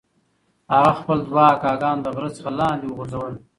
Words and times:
هغه 0.73 0.91
خپل 0.99 1.17
دوه 1.29 1.43
اکاګان 1.53 1.97
له 2.05 2.09
غره 2.15 2.29
څخه 2.37 2.49
لاندې 2.59 2.85
وغورځول. 2.89 3.33